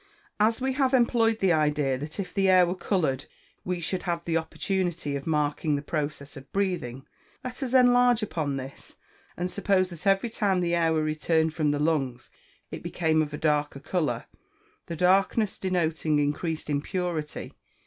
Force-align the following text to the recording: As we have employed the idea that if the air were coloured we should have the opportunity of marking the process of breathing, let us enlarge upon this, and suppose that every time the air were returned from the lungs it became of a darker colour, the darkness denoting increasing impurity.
As 0.39 0.59
we 0.59 0.73
have 0.73 0.95
employed 0.95 1.41
the 1.41 1.53
idea 1.53 1.95
that 1.95 2.19
if 2.19 2.33
the 2.33 2.49
air 2.49 2.65
were 2.65 2.73
coloured 2.73 3.25
we 3.63 3.79
should 3.79 4.01
have 4.01 4.25
the 4.25 4.35
opportunity 4.35 5.15
of 5.15 5.27
marking 5.27 5.75
the 5.75 5.83
process 5.83 6.35
of 6.35 6.51
breathing, 6.51 7.05
let 7.43 7.61
us 7.61 7.75
enlarge 7.75 8.23
upon 8.23 8.57
this, 8.57 8.97
and 9.37 9.51
suppose 9.51 9.89
that 9.89 10.07
every 10.07 10.31
time 10.31 10.61
the 10.61 10.73
air 10.73 10.91
were 10.91 11.03
returned 11.03 11.53
from 11.53 11.69
the 11.69 11.77
lungs 11.77 12.31
it 12.71 12.81
became 12.81 13.21
of 13.21 13.31
a 13.31 13.37
darker 13.37 13.79
colour, 13.79 14.25
the 14.87 14.95
darkness 14.95 15.59
denoting 15.59 16.17
increasing 16.17 16.77
impurity. 16.77 17.53